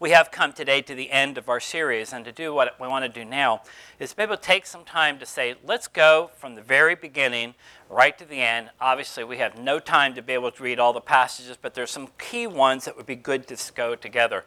[0.00, 2.88] we have come today to the end of our series, and to do what we
[2.88, 3.62] want to do now
[3.98, 7.54] is be able to take some time to say, let's go from the very beginning
[7.88, 8.70] right to the end.
[8.80, 11.90] Obviously, we have no time to be able to read all the passages, but there's
[11.90, 14.44] some key ones that would be good to go together.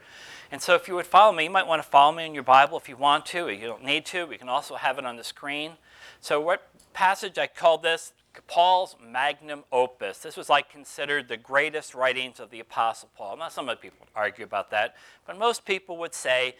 [0.52, 2.43] And so, if you would follow me, you might want to follow me in your
[2.43, 3.50] Bible if you want to.
[3.50, 4.25] You don't need to.
[4.25, 5.73] We can also have it on the screen.
[6.21, 8.14] So, what passage I call this?
[8.46, 10.20] Paul's magnum opus.
[10.20, 13.38] This was like considered the greatest writings of the Apostle Paul.
[13.38, 14.96] Now, some people argue about that,
[15.26, 16.55] but most people would say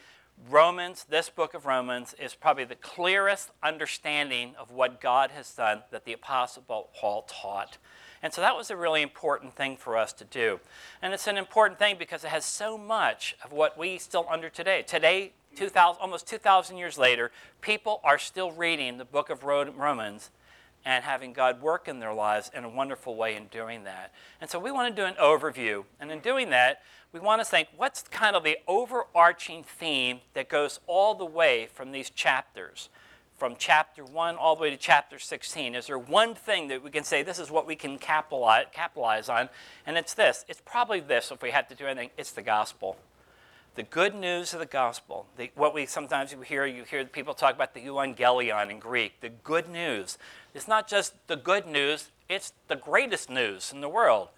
[0.48, 5.82] Romans, this book of Romans, is probably the clearest understanding of what God has done
[5.90, 7.78] that the Apostle Paul taught.
[8.22, 10.60] And so that was a really important thing for us to do.
[11.02, 14.48] And it's an important thing because it has so much of what we still under
[14.48, 14.82] today.
[14.82, 20.30] Today, 2000, almost 2,000 years later, people are still reading the book of Romans
[20.88, 24.10] and having God work in their lives in a wonderful way in doing that.
[24.40, 25.84] And so we want to do an overview.
[26.00, 26.80] And in doing that,
[27.12, 31.68] we want to think what's kind of the overarching theme that goes all the way
[31.74, 32.88] from these chapters
[33.36, 35.74] from chapter 1 all the way to chapter 16?
[35.74, 39.28] Is there one thing that we can say this is what we can capitalize, capitalize
[39.28, 39.50] on?
[39.86, 40.46] And it's this.
[40.48, 42.10] It's probably this if we had to do anything.
[42.16, 42.96] It's the gospel.
[43.78, 45.26] The good news of the gospel.
[45.36, 49.28] The, what we sometimes hear, you hear people talk about the euangelion in Greek, the
[49.28, 50.18] good news.
[50.52, 54.30] It's not just the good news, it's the greatest news in the world.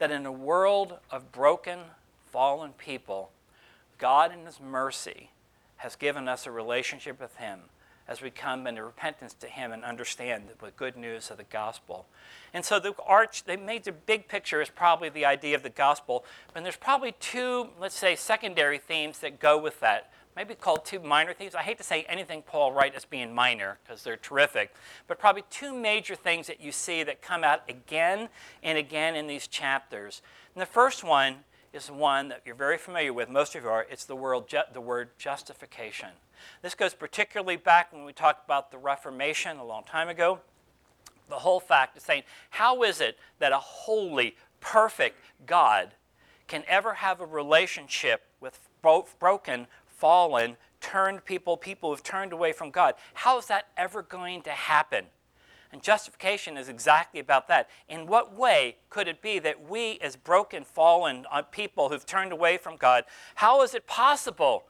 [0.00, 1.78] That in a world of broken,
[2.32, 3.30] fallen people,
[3.96, 5.30] God in His mercy
[5.76, 7.60] has given us a relationship with Him
[8.10, 12.06] as we come into repentance to Him and understand the good news of the gospel.
[12.52, 15.70] And so the arch, they made the big picture is probably the idea of the
[15.70, 20.12] gospel, but there's probably two, let's say, secondary themes that go with that.
[20.34, 21.54] Maybe called two minor themes.
[21.54, 24.74] I hate to say anything Paul writes as being minor because they're terrific,
[25.06, 28.28] but probably two major things that you see that come out again
[28.62, 30.20] and again in these chapters.
[30.54, 31.36] And the first one
[31.72, 33.86] is one that you're very familiar with, most of you are.
[33.88, 36.08] It's the word, the word justification.
[36.62, 40.40] This goes particularly back when we talked about the Reformation a long time ago.
[41.28, 45.92] The whole fact is saying, how is it that a holy, perfect God
[46.48, 52.70] can ever have a relationship with broken, fallen, turned people, people who've turned away from
[52.70, 52.94] God?
[53.14, 55.06] How is that ever going to happen?
[55.72, 57.68] And justification is exactly about that.
[57.88, 62.32] In what way could it be that we, as broken, fallen uh, people who've turned
[62.32, 63.04] away from God,
[63.36, 64.64] how is it possible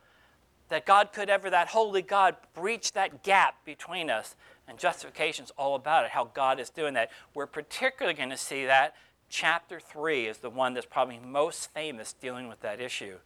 [0.70, 4.34] that God could ever, that holy God, breach that gap between us.
[4.66, 7.10] And justification is all about it, how God is doing that.
[7.34, 8.94] We're particularly going to see that.
[9.28, 13.16] Chapter 3 is the one that's probably most famous dealing with that issue.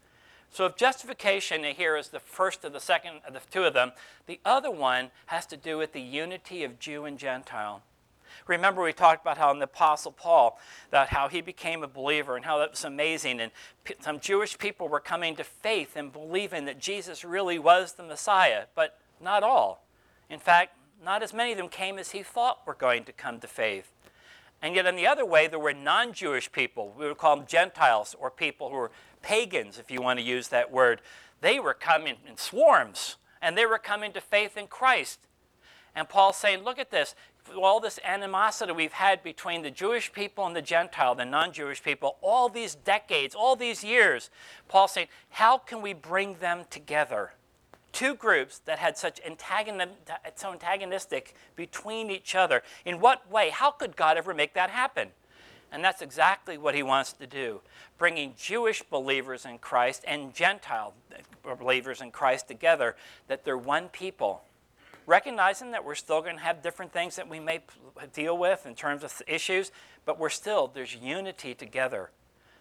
[0.51, 3.93] So, if justification here is the first of the second of the two of them,
[4.27, 7.83] the other one has to do with the unity of Jew and Gentile.
[8.47, 10.59] Remember, we talked about how in the Apostle Paul,
[10.91, 13.41] that how he became a believer and how that was amazing.
[13.41, 13.53] And
[14.01, 18.65] some Jewish people were coming to faith and believing that Jesus really was the Messiah,
[18.75, 19.85] but not all.
[20.29, 23.41] In fact, not as many of them came as he thought were going to come
[23.41, 23.93] to faith.
[24.63, 26.95] And yet, in the other way, there were non Jewish people.
[26.97, 28.91] We would call them Gentiles or people who were
[29.21, 31.03] pagans, if you want to use that word.
[31.41, 35.21] They were coming in swarms, and they were coming to faith in Christ.
[35.95, 37.15] And Paul's saying, look at this
[37.57, 41.83] all this animosity we've had between the Jewish people and the Gentile, the non Jewish
[41.83, 44.31] people, all these decades, all these years,
[44.69, 47.33] Paul's saying, how can we bring them together?
[47.93, 49.21] Two groups that had such
[50.37, 52.63] so antagonistic between each other.
[52.85, 53.51] In what way?
[53.51, 55.11] How could God ever make that happen?
[55.71, 57.61] And that's exactly what he wants to do
[57.97, 60.95] bringing Jewish believers in Christ and Gentile
[61.59, 62.97] believers in Christ together,
[63.29, 64.43] that they're one people
[65.07, 67.61] recognizing that we're still going to have different things that we may
[68.13, 69.73] deal with in terms of issues,
[70.05, 72.11] but we're still, there's unity together.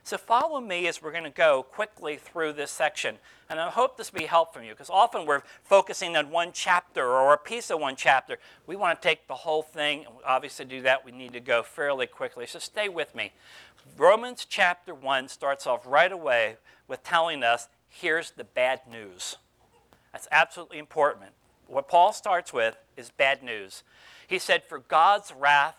[0.05, 3.15] So follow me as we're going to go quickly through this section.
[3.49, 6.51] And I hope this will be helpful for you because often we're focusing on one
[6.53, 8.37] chapter or a piece of one chapter.
[8.67, 9.99] We want to take the whole thing.
[9.99, 12.45] And obviously, to do that, we need to go fairly quickly.
[12.47, 13.31] So stay with me.
[13.97, 16.57] Romans chapter 1 starts off right away
[16.89, 19.37] with telling us here's the bad news.
[20.11, 21.31] That's absolutely important
[21.67, 23.83] what Paul starts with is bad news.
[24.27, 25.75] He said, For God's wrath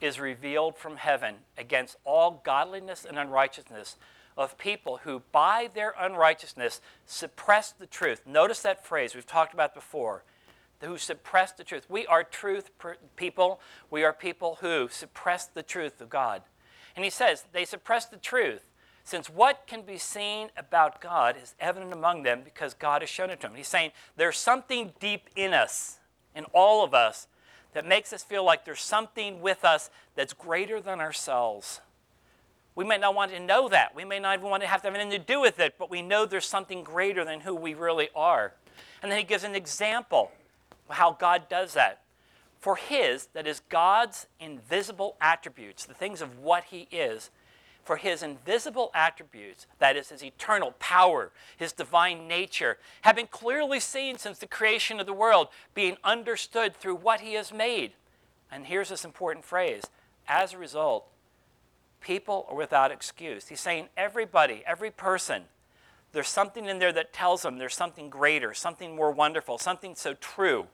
[0.00, 3.96] is revealed from heaven against all godliness and unrighteousness
[4.36, 8.22] of people who, by their unrighteousness, suppress the truth.
[8.24, 10.22] Notice that phrase we've talked about before
[10.80, 11.86] who suppress the truth.
[11.88, 12.70] We are truth
[13.16, 13.60] people.
[13.90, 16.42] We are people who suppress the truth of God.
[16.94, 18.62] And he says they suppress the truth
[19.08, 23.30] since what can be seen about God is evident among them because God has shown
[23.30, 23.56] it to them.
[23.56, 25.98] He's saying there's something deep in us,
[26.34, 27.26] in all of us,
[27.72, 31.80] that makes us feel like there's something with us that's greater than ourselves.
[32.74, 33.94] We may not want to know that.
[33.94, 35.90] We may not even want to have to have anything to do with it, but
[35.90, 38.52] we know there's something greater than who we really are.
[39.02, 40.32] And then he gives an example
[40.86, 42.02] of how God does that.
[42.60, 47.30] For his, that is God's invisible attributes, the things of what he is,
[47.88, 53.80] for his invisible attributes, that is, his eternal power, his divine nature, have been clearly
[53.80, 57.92] seen since the creation of the world, being understood through what he has made.
[58.52, 59.84] And here's this important phrase
[60.28, 61.06] as a result,
[62.02, 63.48] people are without excuse.
[63.48, 65.44] He's saying everybody, every person,
[66.12, 70.12] there's something in there that tells them there's something greater, something more wonderful, something so
[70.12, 70.66] true.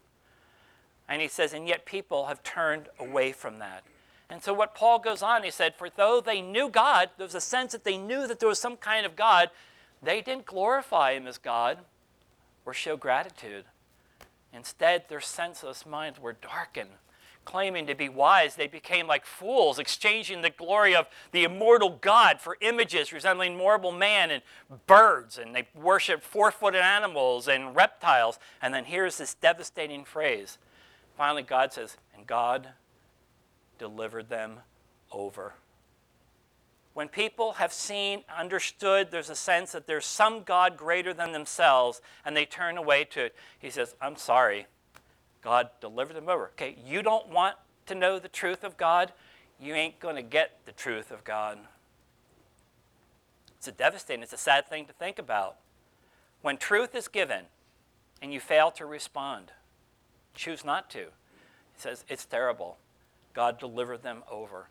[1.08, 3.84] And he says, and yet people have turned away from that.
[4.34, 7.36] And so what Paul goes on, he said, for though they knew God, there was
[7.36, 9.48] a sense that they knew that there was some kind of God,
[10.02, 11.78] they didn't glorify him as God
[12.66, 13.64] or show gratitude.
[14.52, 16.90] Instead, their senseless minds were darkened.
[17.44, 22.40] Claiming to be wise, they became like fools, exchanging the glory of the immortal God
[22.40, 24.42] for images resembling mortal man and
[24.88, 28.40] birds, and they worshiped four footed animals and reptiles.
[28.60, 30.58] And then here's this devastating phrase.
[31.16, 32.70] Finally, God says, And God
[33.84, 34.60] delivered them
[35.12, 35.52] over.
[36.94, 42.00] When people have seen, understood, there's a sense that there's some God greater than themselves,
[42.24, 44.68] and they turn away to it, he says, I'm sorry.
[45.42, 46.46] God delivered them over.
[46.54, 49.12] Okay, you don't want to know the truth of God,
[49.60, 51.58] you ain't going to get the truth of God.
[53.58, 55.56] It's a devastating, it's a sad thing to think about.
[56.40, 57.44] When truth is given
[58.22, 59.52] and you fail to respond,
[60.34, 61.00] choose not to.
[61.00, 62.78] He says, it's terrible.
[63.34, 64.68] God delivered them over.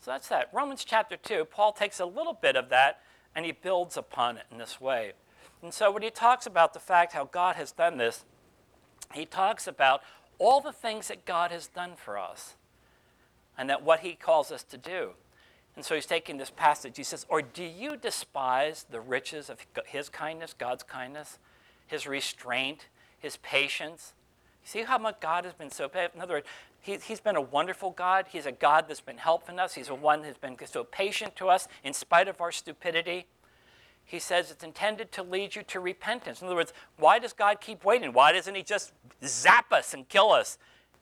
[0.00, 0.48] So that's that.
[0.52, 3.00] Romans chapter 2, Paul takes a little bit of that
[3.34, 5.12] and he builds upon it in this way.
[5.62, 8.24] And so when he talks about the fact how God has done this,
[9.12, 10.02] he talks about
[10.38, 12.54] all the things that God has done for us
[13.58, 15.10] and that what he calls us to do.
[15.74, 16.96] And so he's taking this passage.
[16.96, 21.38] He says, Or do you despise the riches of his kindness, God's kindness,
[21.86, 22.86] his restraint,
[23.18, 24.14] his patience?
[24.64, 26.14] See how much God has been so, patient?
[26.14, 26.46] in other words,
[26.86, 28.26] he, he's been a wonderful God.
[28.28, 29.74] He's a God that's been helping us.
[29.74, 33.26] He's a one that's been so patient to us in spite of our stupidity.
[34.04, 36.40] He says it's intended to lead you to repentance.
[36.40, 38.12] In other words, why does God keep waiting?
[38.12, 38.92] Why doesn't He just
[39.24, 40.58] zap us and kill us?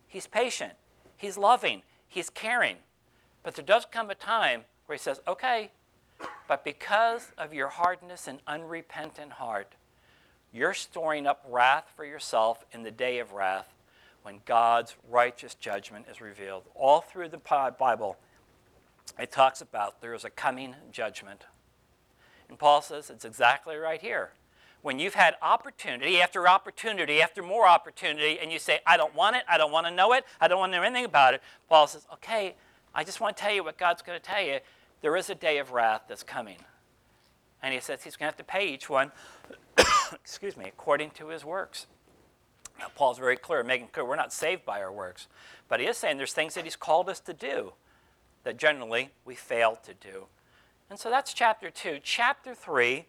[0.09, 0.73] He's patient,
[1.19, 2.77] He's loving, He's caring.
[3.43, 5.71] But there does come a time where He says, okay,
[6.49, 9.75] but because of your hardness and unrepentant heart,
[10.51, 13.75] you're storing up wrath for yourself in the day of wrath
[14.25, 16.65] when God's righteous judgment is revealed.
[16.75, 17.39] All through the
[17.79, 18.17] Bible,
[19.19, 21.45] it talks about there is a coming judgment.
[22.49, 24.31] And Paul says it's exactly right here.
[24.81, 29.37] When you've had opportunity after opportunity after more opportunity, and you say, I don't want
[29.37, 31.43] it, I don't want to know it, I don't want to know anything about it,
[31.69, 32.55] Paul says, okay,
[32.95, 34.59] I just want to tell you what God's going to tell you.
[35.03, 36.59] There is a day of wrath that's coming.
[37.63, 39.13] And he says he's going to have to pay each one,
[40.13, 41.87] excuse me, according to his works.
[42.95, 45.29] Paul's very clear, making clear we're not saved by our works.
[45.69, 47.73] But he is saying there's things that he's called us to do
[48.45, 50.27] that generally we fail to do.
[50.91, 51.99] And so that's chapter 2.
[52.03, 53.07] Chapter 3,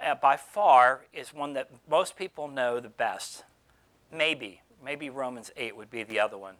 [0.00, 3.44] uh, by far, is one that most people know the best.
[4.12, 4.62] Maybe.
[4.82, 6.54] Maybe Romans 8 would be the other one.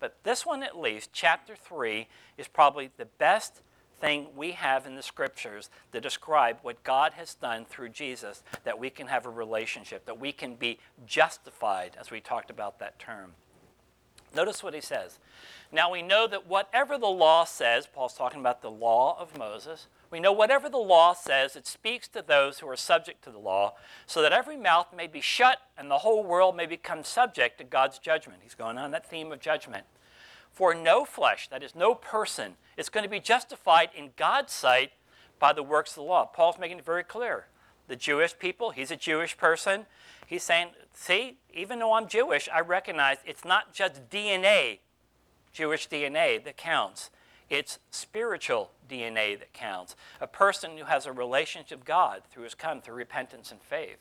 [0.00, 3.62] But this one, at least, chapter 3, is probably the best
[4.02, 8.78] thing we have in the scriptures to describe what God has done through Jesus, that
[8.78, 12.98] we can have a relationship, that we can be justified, as we talked about that
[12.98, 13.30] term.
[14.34, 15.18] Notice what he says.
[15.70, 19.86] Now we know that whatever the law says, Paul's talking about the law of Moses,
[20.10, 23.38] we know whatever the law says, it speaks to those who are subject to the
[23.38, 23.74] law,
[24.06, 27.64] so that every mouth may be shut and the whole world may become subject to
[27.64, 28.40] God's judgment.
[28.42, 29.84] He's going on that theme of judgment.
[30.52, 34.92] For no flesh, that is, no person, is going to be justified in God's sight
[35.38, 36.26] by the works of the law.
[36.26, 37.46] Paul's making it very clear.
[37.88, 39.86] The Jewish people, he's a Jewish person.
[40.26, 44.78] He's saying, see, even though I'm Jewish, I recognize it's not just DNA,
[45.52, 47.10] Jewish DNA, that counts.
[47.50, 49.96] It's spiritual DNA that counts.
[50.20, 53.98] A person who has a relationship with God through his come through repentance and faith.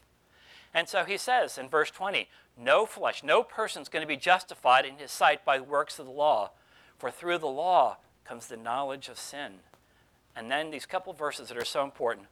[0.73, 4.17] And so he says in verse 20, no flesh, no person is going to be
[4.17, 6.51] justified in his sight by works of the law,
[6.97, 9.55] for through the law comes the knowledge of sin.
[10.35, 12.27] And then these couple verses that are so important.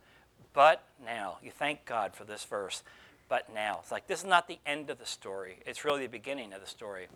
[0.54, 2.84] But now, you thank God for this verse.
[3.28, 3.80] But now.
[3.82, 6.62] It's like this is not the end of the story, it's really the beginning of
[6.62, 7.08] the story.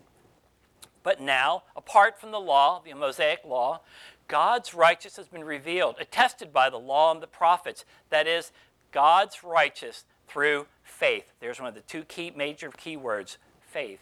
[1.02, 3.82] But now, apart from the law, the Mosaic law,
[4.26, 7.84] God's righteousness has been revealed, attested by the law and the prophets.
[8.08, 8.52] That is,
[8.90, 11.24] God's righteousness through faith.
[11.40, 14.00] There's one of the two key major key words, faith.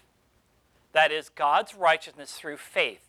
[0.92, 3.08] That is God's righteousness through faith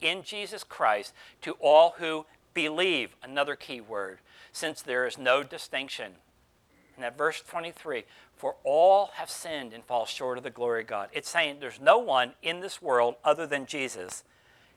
[0.00, 4.18] in Jesus Christ to all who Believe, another key word,
[4.52, 6.12] since there is no distinction.
[6.96, 8.04] And at verse 23,
[8.36, 11.08] for all have sinned and fall short of the glory of God.
[11.12, 14.24] It's saying there's no one in this world other than Jesus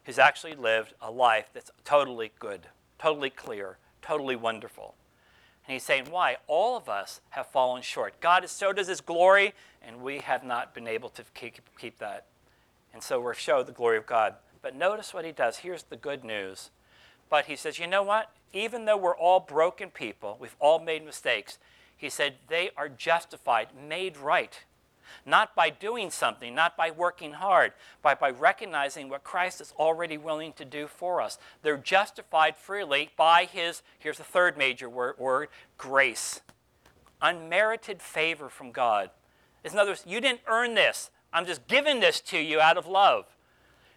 [0.06, 4.96] who's actually lived a life that's totally good, totally clear, totally wonderful.
[5.68, 6.38] And he's saying, why?
[6.48, 8.20] All of us have fallen short.
[8.22, 11.98] God is so does his glory, and we have not been able to keep, keep
[12.00, 12.26] that.
[12.94, 14.36] And so we're showed the glory of God.
[14.62, 15.58] But notice what he does.
[15.58, 16.70] Here's the good news.
[17.30, 18.32] But he says, you know what?
[18.54, 21.58] Even though we're all broken people, we've all made mistakes,
[21.98, 24.64] he said, they are justified, made right
[25.26, 30.18] not by doing something, not by working hard, but by recognizing what Christ is already
[30.18, 31.38] willing to do for us.
[31.62, 36.42] They're justified freely by His, here's the third major word, word grace.
[37.22, 39.10] Unmerited favor from God.
[39.64, 41.10] In other words, you didn't earn this.
[41.34, 43.26] I'm just giving this to you out of love.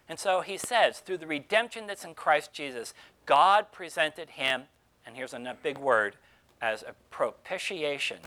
[0.07, 2.93] And so he says, through the redemption that's in Christ Jesus,
[3.25, 4.63] God presented him,
[5.05, 6.15] and here's a big word,
[6.61, 8.17] as a propitiation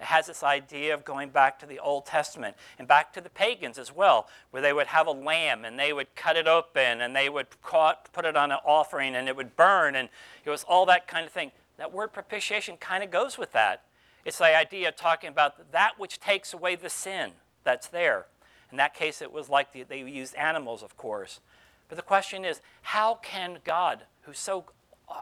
[0.00, 3.30] it has this idea of going back to the Old Testament and back to the
[3.30, 7.00] pagans as well, where they would have a lamb and they would cut it open
[7.00, 10.08] and they would put it on an offering and it would burn and
[10.44, 11.50] it was all that kind of thing.
[11.78, 13.82] That word propitiation kind of goes with that.
[14.24, 17.32] It's the idea of talking about that which takes away the sin
[17.64, 18.26] that's there.
[18.70, 21.40] In that case, it was like the, they used animals, of course.
[21.88, 24.66] But the question is, how can God, who so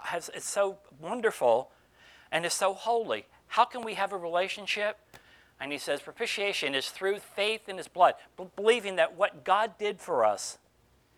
[0.04, 1.70] has, is so wonderful
[2.32, 4.98] and is so holy, how can we have a relationship?
[5.60, 8.14] And he says, propitiation is through faith in his blood,
[8.56, 10.58] believing that what God did for us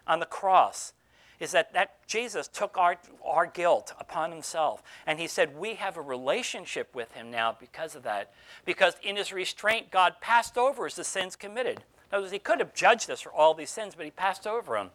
[0.07, 0.93] on the cross
[1.41, 4.83] is that, that Jesus took our, our guilt upon himself.
[5.07, 8.33] And he said, We have a relationship with him now because of that.
[8.65, 11.79] Because in his restraint, God passed over the sins committed.
[12.11, 14.47] In other words, he could have judged us for all these sins, but he passed
[14.47, 14.91] over them.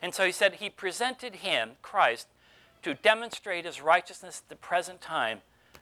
[0.00, 2.28] And so he said, He presented him, Christ,
[2.82, 5.40] to demonstrate his righteousness at the present time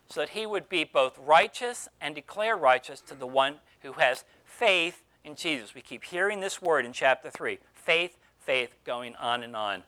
[0.09, 4.25] so that he would be both righteous and declare righteous to the one who has
[4.45, 5.75] faith in Jesus.
[5.75, 9.83] We keep hearing this word in chapter 3 faith, faith, going on and on.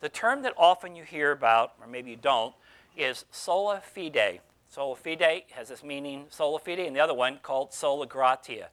[0.00, 2.54] The term that often you hear about, or maybe you don't,
[2.96, 4.40] is sola fide.
[4.68, 8.68] Sola fide has this meaning, sola fide, and the other one called sola gratia.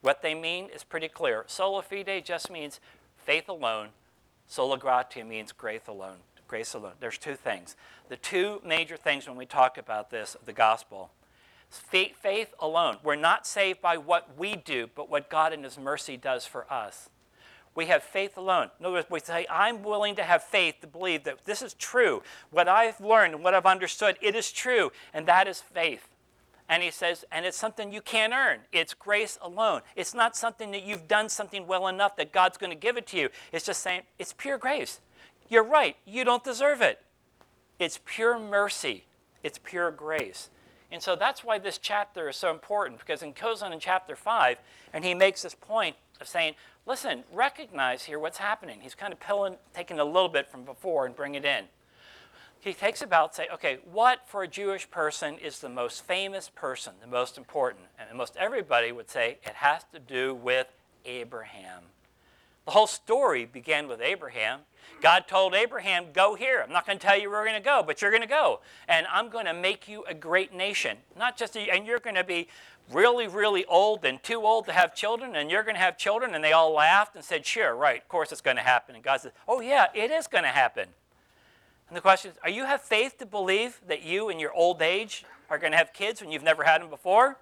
[0.00, 1.44] What they mean is pretty clear.
[1.46, 2.80] Sola fide just means
[3.16, 3.88] faith alone,
[4.46, 6.94] sola gratia means grace alone grace alone.
[7.00, 7.76] There's two things.
[8.08, 11.10] The two major things when we talk about this, the gospel.
[11.68, 12.98] Faith, alone.
[13.02, 16.70] We're not saved by what we do, but what God in His mercy does for
[16.72, 17.10] us.
[17.74, 18.70] We have faith alone.
[18.80, 21.74] In other words, we say, I'm willing to have faith to believe that this is
[21.74, 22.22] true.
[22.50, 26.08] What I've learned and what I've understood, it is true, and that is faith.
[26.68, 28.60] And he says, and it's something you can't earn.
[28.72, 29.82] It's grace alone.
[29.94, 33.06] It's not something that you've done something well enough that God's going to give it
[33.08, 33.28] to you.
[33.52, 35.00] It's just saying, it's pure grace.
[35.48, 37.00] You're right, you don't deserve it.
[37.78, 39.04] It's pure mercy,
[39.42, 40.50] it's pure grace.
[40.90, 44.58] And so that's why this chapter is so important because goes on in chapter 5
[44.92, 46.54] and he makes this point of saying,
[46.86, 48.80] listen, recognize here what's happening.
[48.80, 51.64] He's kind of pulling, taking a little bit from before and bring it in.
[52.60, 56.94] He takes about, say, okay, what for a Jewish person is the most famous person,
[57.00, 57.84] the most important?
[57.98, 60.66] And most everybody would say it has to do with
[61.04, 61.82] Abraham.
[62.64, 64.60] The whole story began with Abraham.
[65.02, 66.62] God told Abraham, Go here.
[66.64, 68.28] I'm not going to tell you where we're going to go, but you're going to
[68.28, 68.60] go.
[68.88, 70.98] And I'm going to make you a great nation.
[71.18, 72.48] Not just, a, and you're going to be
[72.92, 76.34] really, really old and too old to have children, and you're going to have children.
[76.34, 78.94] And they all laughed and said, Sure, right, of course it's going to happen.
[78.94, 80.88] And God said, Oh, yeah, it is going to happen.
[81.88, 84.82] And the question is, are you have faith to believe that you in your old
[84.82, 87.38] age are going to have kids when you've never had them before?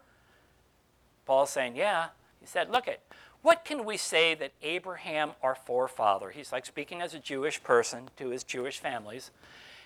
[1.24, 2.08] Paul's saying, Yeah.
[2.40, 3.00] He said, Look it,
[3.44, 8.08] what can we say that Abraham, our forefather, he's like speaking as a Jewish person
[8.16, 9.30] to his Jewish families,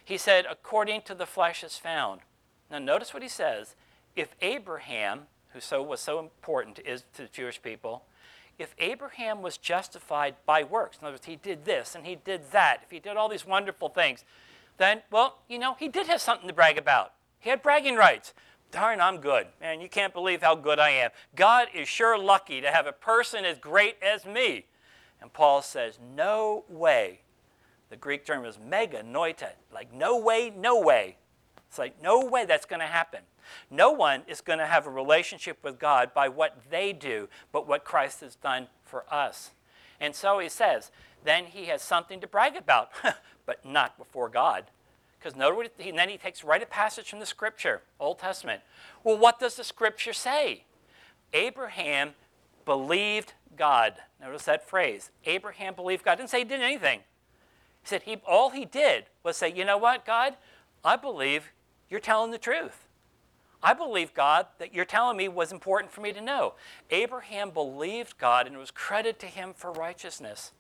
[0.05, 2.21] he said, according to the flesh is found.
[2.71, 3.75] Now, notice what he says.
[4.15, 5.23] If Abraham,
[5.53, 8.05] who so was so important is, to the Jewish people,
[8.61, 12.53] if Abraham was justified by works, in other words, he did this and he did
[12.53, 14.25] that, if he did all these wonderful things,
[14.77, 17.12] then, well, you know, he did have something to brag about.
[17.41, 18.35] He had bragging rights
[18.71, 19.47] darn, I'm good.
[19.61, 21.11] Man, you can't believe how good I am.
[21.35, 24.67] God is sure lucky to have a person as great as me.
[25.21, 27.21] And Paul says, no way.
[27.91, 31.17] The Greek term is me genoito, like no way, no way.
[31.69, 33.21] It's like no way that's going to happen.
[33.71, 37.67] No one is going to have a relationship with God by what they do, but
[37.67, 39.53] what Christ has done for us.
[40.01, 40.91] And so he says,
[41.25, 42.91] then he has something to brag about,
[43.47, 44.65] but not before God.
[45.19, 48.63] Because notice, and then he takes right a passage from the scripture, Old Testament.
[49.03, 50.65] Well, what does the scripture say?
[51.33, 52.13] Abraham
[52.65, 53.95] believed God.
[54.21, 55.11] Notice that phrase.
[55.25, 56.17] Abraham believed God.
[56.17, 57.01] Didn't say he did anything.
[57.83, 60.35] He said he, all he did was say, You know what, God?
[60.85, 61.51] I believe
[61.91, 62.87] you're telling the truth.
[63.61, 66.55] I believe, God, that you're telling me was important for me to know.
[66.91, 70.53] Abraham believed God and it was credited to him for righteousness.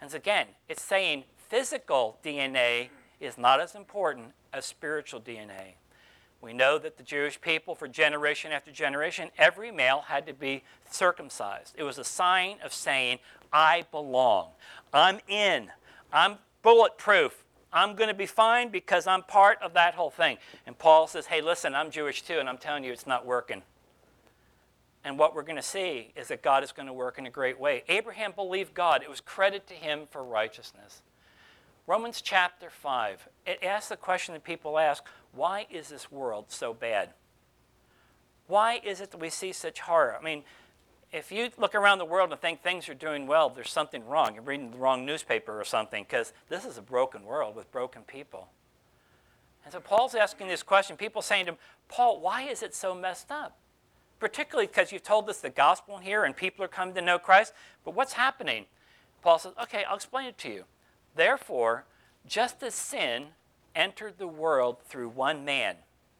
[0.00, 5.74] And again, it's saying physical DNA is not as important as spiritual DNA.
[6.40, 10.62] We know that the Jewish people, for generation after generation, every male had to be
[10.90, 11.74] circumcised.
[11.76, 13.18] It was a sign of saying,
[13.52, 14.50] I belong.
[14.92, 15.70] I'm in.
[16.12, 17.44] I'm bulletproof.
[17.72, 20.38] I'm going to be fine because I'm part of that whole thing.
[20.66, 23.62] And Paul says, Hey, listen, I'm Jewish too, and I'm telling you it's not working.
[25.04, 27.30] And what we're going to see is that God is going to work in a
[27.30, 27.84] great way.
[27.88, 31.02] Abraham believed God, it was credit to him for righteousness.
[31.86, 36.74] Romans chapter 5, it asks the question that people ask why is this world so
[36.74, 37.10] bad?
[38.48, 40.16] Why is it that we see such horror?
[40.18, 40.42] I mean,
[41.12, 44.34] if you look around the world and think things are doing well, there's something wrong.
[44.34, 48.02] You're reading the wrong newspaper or something because this is a broken world with broken
[48.02, 48.48] people.
[49.64, 50.96] And so Paul's asking this question.
[50.96, 53.58] People saying to him, Paul, why is it so messed up?
[54.18, 57.52] Particularly because you've told us the gospel here and people are coming to know Christ.
[57.84, 58.66] But what's happening?
[59.22, 60.64] Paul says, okay, I'll explain it to you.
[61.16, 61.84] Therefore,
[62.26, 63.28] just as sin
[63.74, 65.76] entered the world through one man,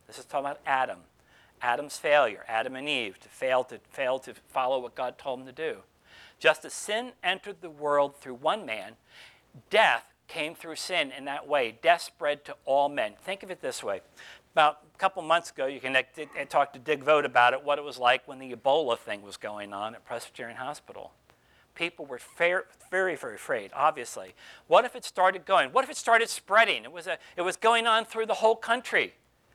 [0.06, 0.98] this is talking about Adam,
[1.60, 5.46] Adam's failure, Adam and Eve, to fail to, fail to follow what God told them
[5.46, 5.78] to do.
[6.38, 8.92] Just as sin entered the world through one man,
[9.70, 11.78] death came through sin in that way.
[11.82, 13.12] Death spread to all men.
[13.22, 14.00] Think of it this way.
[14.52, 15.96] About a couple months ago, you can
[16.48, 19.36] talk to Dick Vogt about it, what it was like when the Ebola thing was
[19.36, 21.12] going on at Presbyterian Hospital.
[21.76, 24.34] People were fair, very, very afraid, obviously.
[24.66, 25.70] What if it started going?
[25.70, 26.82] What if it started spreading?
[26.82, 29.14] It was, a, it was going on through the whole country.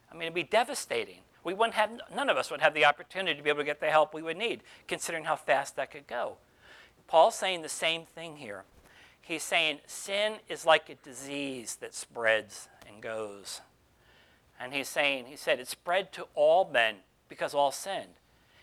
[0.09, 3.35] I mean, it'd be devastating we wouldn't have, none of us would have the opportunity
[3.35, 6.07] to be able to get the help we would need, considering how fast that could
[6.07, 6.37] go.
[7.07, 8.63] Paul's saying the same thing here.
[9.21, 13.61] He's saying sin is like a disease that spreads and goes.
[14.59, 16.97] And he's saying, he said, it spread to all men
[17.27, 18.13] because all sinned.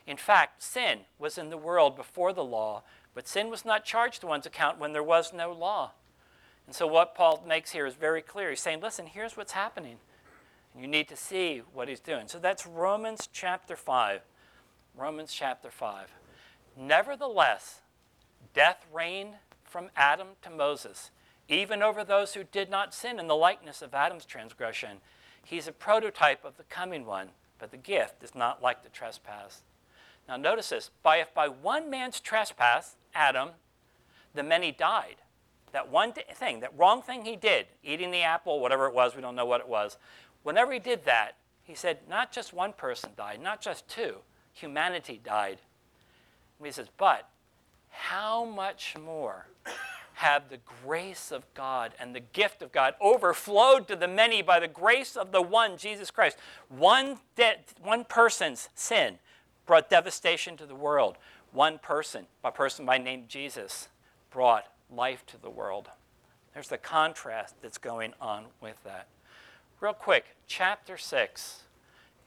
[0.07, 2.83] In fact, sin was in the world before the law,
[3.19, 5.91] but sin was not charged to one's account when there was no law.
[6.67, 8.51] And so, what Paul makes here is very clear.
[8.51, 9.97] He's saying, listen, here's what's happening.
[10.79, 12.29] You need to see what he's doing.
[12.29, 14.21] So that's Romans chapter 5.
[14.97, 16.13] Romans chapter 5.
[16.77, 17.81] Nevertheless,
[18.55, 21.11] death reigned from Adam to Moses,
[21.49, 24.99] even over those who did not sin in the likeness of Adam's transgression.
[25.45, 29.63] He's a prototype of the coming one, but the gift is not like the trespass.
[30.29, 33.51] Now notice this, by if by one man's trespass, Adam,
[34.35, 35.17] the many died.
[35.73, 39.21] That one thing, that wrong thing he did, eating the apple, whatever it was, we
[39.21, 39.99] don't know what it was,
[40.43, 44.17] Whenever he did that, he said, not just one person died, not just two,
[44.55, 45.59] humanity died.
[46.59, 47.29] And he says, but
[47.91, 49.47] how much more
[50.15, 54.59] have the grace of God and the gift of God overflowed to the many by
[54.59, 56.39] the grace of the one, Jesus Christ?
[56.69, 59.19] One, de- one person's sin
[59.67, 61.19] brought devastation to the world.
[61.53, 63.89] One person, a person by name Jesus,
[64.31, 65.89] brought life to the world.
[66.55, 69.07] There's the contrast that's going on with that.
[69.81, 71.63] Real quick, chapter 6.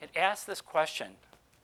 [0.02, 1.14] It asks this question.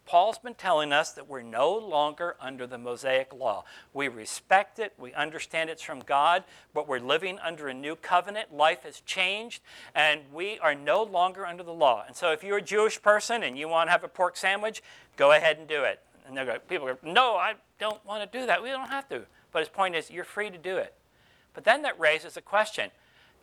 [0.07, 3.65] Paul's been telling us that we're no longer under the Mosaic law.
[3.93, 8.55] We respect it, we understand it's from God, but we're living under a new covenant.
[8.55, 9.61] Life has changed,
[9.93, 12.05] and we are no longer under the law.
[12.07, 14.81] And so, if you're a Jewish person and you want to have a pork sandwich,
[15.17, 15.99] go ahead and do it.
[16.27, 18.61] And they go, people go, No, I don't want to do that.
[18.61, 19.23] We don't have to.
[19.51, 20.93] But his point is, you're free to do it.
[21.53, 22.91] But then that raises a question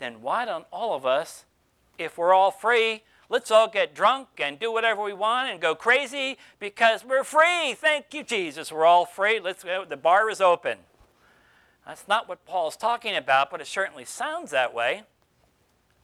[0.01, 1.45] then why don't all of us
[1.99, 5.75] if we're all free, let's all get drunk and do whatever we want and go
[5.75, 7.75] crazy because we're free.
[7.75, 8.73] Thank you, Jesus.
[8.73, 9.41] We're all free.
[9.41, 9.85] Let's go.
[9.85, 10.79] The bar is open.
[11.87, 15.03] That's not what Paul's talking about, but it certainly sounds that way.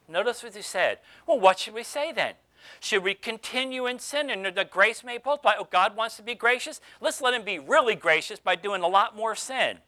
[0.08, 0.98] Notice what he said.
[1.26, 2.34] Well, what should we say then?
[2.80, 5.54] Should we continue in sin and the grace may multiply?
[5.58, 6.80] Oh, God wants to be gracious?
[7.00, 9.78] Let's let him be really gracious by doing a lot more sin.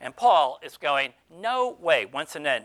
[0.00, 2.04] And Paul is going, no way.
[2.04, 2.64] Once again,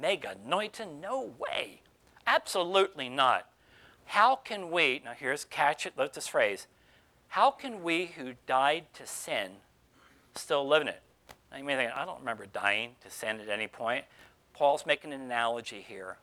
[0.00, 1.82] me genoito, no way.
[2.26, 3.46] Absolutely not.
[4.06, 6.66] How can we, now here's catch it, let this phrase,
[7.28, 9.52] how can we who died to sin
[10.34, 11.02] still live in it?
[11.50, 14.04] Now you may think, I don't remember dying to sin at any point.
[14.54, 16.16] Paul's making an analogy here.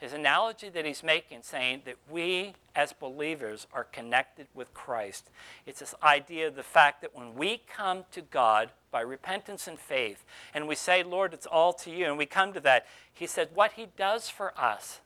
[0.00, 5.28] His analogy that he's making, saying that we as believers are connected with Christ.
[5.66, 9.78] It's this idea of the fact that when we come to God by repentance and
[9.78, 13.26] faith, and we say, Lord, it's all to you, and we come to that, he
[13.26, 15.00] said, what he does for us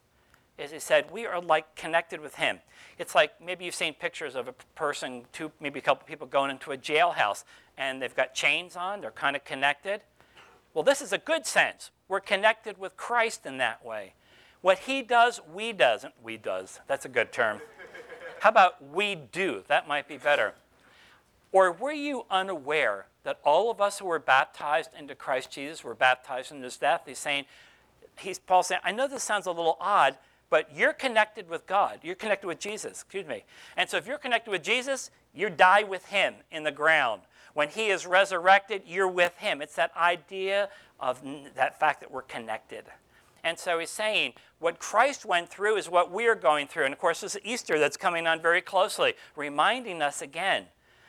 [0.57, 2.61] is he said, we are like connected with him.
[2.97, 6.53] It's like maybe you've seen pictures of a person, two, maybe a couple people going
[6.53, 7.43] into a jailhouse,
[7.77, 10.03] and they've got chains on, they're kind of connected.
[10.73, 11.91] Well, this is a good sense.
[12.07, 14.15] We're connected with Christ in that way.
[14.65, 16.15] What he does, we doesn't.
[16.23, 16.81] We does.
[16.87, 17.61] That's a good term.
[18.41, 19.63] How about we do?
[19.69, 20.55] That might be better.
[21.53, 25.95] Or were you unaware that all of us who were baptized into Christ Jesus were
[25.95, 27.03] baptized in his death?
[27.05, 27.45] He's saying,
[28.19, 30.17] he's Paul saying, I know this sounds a little odd,
[30.49, 31.99] but you're connected with God.
[32.03, 33.45] You're connected with Jesus, excuse me.
[33.77, 37.21] And so if you're connected with Jesus, you die with him in the ground.
[37.53, 39.61] When he is resurrected, you're with him.
[39.61, 41.21] It's that idea of
[41.55, 42.85] that fact that we're connected.
[43.45, 46.87] And so he's saying what Christ went through is what we're going through.
[46.87, 50.65] And of course, is Easter that's coming on very closely, reminding us again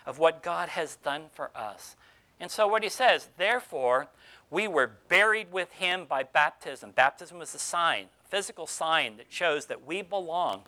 [0.05, 1.95] of what God has done for us.
[2.39, 4.09] And so what he says, therefore,
[4.51, 6.91] we were buried with him by baptism.
[6.91, 10.63] Baptism was a sign, a physical sign that shows that we belong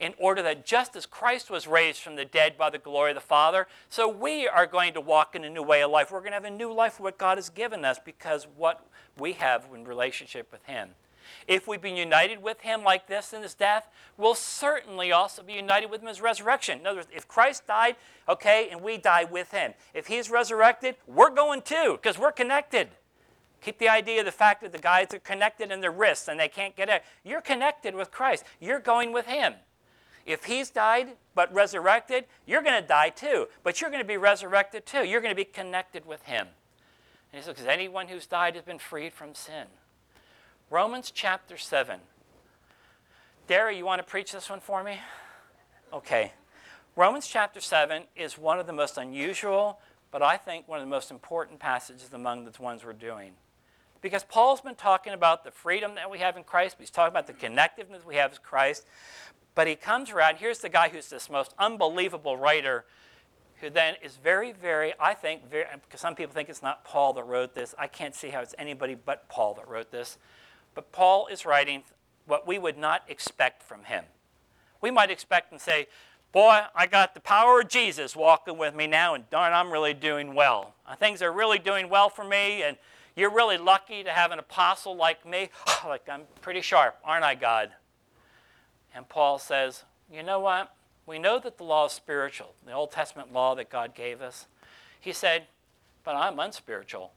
[0.00, 3.14] in order that just as Christ was raised from the dead by the glory of
[3.14, 6.10] the Father, so we are going to walk in a new way of life.
[6.10, 8.84] We're going to have a new life what God has given us because what
[9.16, 10.90] we have in relationship with him.
[11.46, 15.52] If we've been united with him like this in his death, we'll certainly also be
[15.52, 16.80] united with him in his resurrection.
[16.80, 17.96] In other words, if Christ died,
[18.28, 19.74] okay, and we die with him.
[19.92, 22.88] If he's resurrected, we're going too, because we're connected.
[23.60, 26.38] Keep the idea of the fact that the guys are connected in their wrists and
[26.38, 27.00] they can't get out.
[27.24, 28.44] You're connected with Christ.
[28.60, 29.54] You're going with him.
[30.26, 33.48] If he's died but resurrected, you're going to die too.
[33.62, 35.04] But you're going to be resurrected too.
[35.04, 36.48] You're going to be connected with him.
[37.32, 39.66] And he says, because anyone who's died has been freed from sin.
[40.70, 42.00] Romans chapter 7.
[43.46, 44.98] Derry, you want to preach this one for me?
[45.92, 46.32] Okay.
[46.96, 49.78] Romans chapter 7 is one of the most unusual,
[50.10, 53.32] but I think one of the most important passages among the ones we're doing.
[54.00, 57.26] Because Paul's been talking about the freedom that we have in Christ, he's talking about
[57.26, 58.86] the connectiveness we have with Christ,
[59.54, 62.86] but he comes around, here's the guy who's this most unbelievable writer
[63.60, 67.12] who then is very, very, I think, very, because some people think it's not Paul
[67.14, 67.74] that wrote this.
[67.78, 70.18] I can't see how it's anybody but Paul that wrote this.
[70.74, 71.82] But Paul is writing
[72.26, 74.04] what we would not expect from him.
[74.80, 75.86] We might expect and say,
[76.32, 79.94] Boy, I got the power of Jesus walking with me now, and darn, I'm really
[79.94, 80.74] doing well.
[80.84, 82.76] Uh, things are really doing well for me, and
[83.14, 85.50] you're really lucky to have an apostle like me.
[85.86, 87.70] like, I'm pretty sharp, aren't I, God?
[88.94, 90.74] And Paul says, You know what?
[91.06, 94.46] We know that the law is spiritual, the Old Testament law that God gave us.
[95.00, 95.44] He said,
[96.02, 97.12] But I'm unspiritual.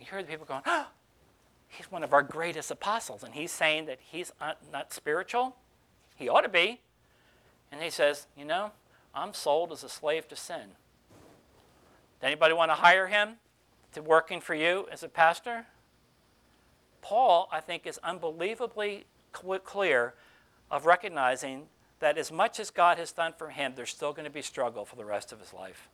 [0.00, 0.86] You hear the people going, oh,
[1.70, 4.32] he's one of our greatest apostles, and he's saying that he's
[4.72, 5.56] not spiritual.
[6.16, 6.80] He ought to be.
[7.72, 8.72] And he says, You know,
[9.14, 10.74] I'm sold as a slave to sin.
[12.20, 13.36] Does anybody want to hire him
[13.94, 15.66] to working for you as a pastor?
[17.00, 20.14] Paul, I think, is unbelievably clear
[20.70, 21.66] of recognizing
[22.00, 24.84] that as much as God has done for him, there's still going to be struggle
[24.84, 25.88] for the rest of his life.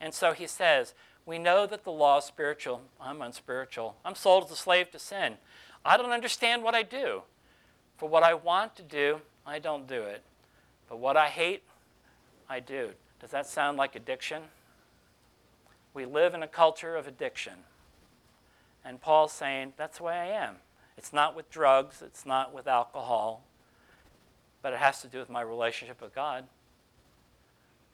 [0.00, 0.94] And so he says,
[1.28, 2.80] we know that the law is spiritual.
[2.98, 3.96] I'm unspiritual.
[4.02, 5.34] I'm sold as a slave to sin.
[5.84, 7.20] I don't understand what I do.
[7.98, 10.22] For what I want to do, I don't do it.
[10.88, 11.64] But what I hate,
[12.48, 12.92] I do.
[13.20, 14.44] Does that sound like addiction?
[15.92, 17.64] We live in a culture of addiction.
[18.82, 20.56] And Paul's saying, that's the way I am.
[20.96, 23.44] It's not with drugs, it's not with alcohol,
[24.62, 26.44] but it has to do with my relationship with God.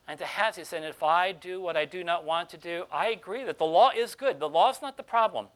[0.06, 2.84] And to have this, and if I do what I do not want to do,
[2.92, 4.38] I agree that the law is good.
[4.38, 5.46] The law is not the problem.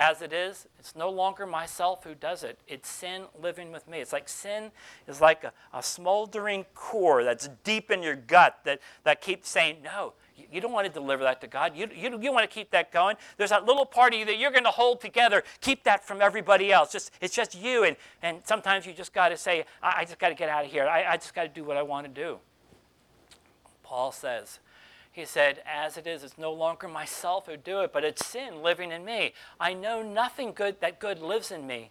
[0.00, 2.60] As it is, it's no longer myself who does it.
[2.68, 3.98] It's sin living with me.
[3.98, 4.70] It's like sin
[5.08, 9.78] is like a, a smoldering core that's deep in your gut that, that keeps saying,
[9.82, 11.74] No, you, you don't want to deliver that to God.
[11.74, 13.16] You, you, you want to keep that going.
[13.38, 15.42] There's that little part of you that you're going to hold together.
[15.62, 16.92] Keep that from everybody else.
[16.92, 17.82] Just, it's just you.
[17.82, 20.64] And, and sometimes you just got to say, I, I just got to get out
[20.64, 20.86] of here.
[20.86, 22.38] I, I just got to do what I want to do.
[23.88, 24.58] Paul says.
[25.10, 28.62] He said, As it is, it's no longer myself who do it, but it's sin
[28.62, 29.32] living in me.
[29.58, 31.90] I know nothing good that good lives in me.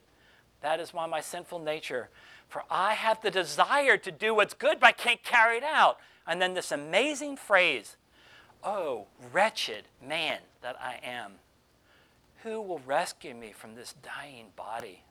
[0.61, 2.09] That is why my sinful nature.
[2.47, 5.97] For I have the desire to do what's good, but I can't carry it out.
[6.27, 7.97] And then this amazing phrase,
[8.63, 11.33] Oh, wretched man that I am.
[12.43, 15.03] Who will rescue me from this dying body?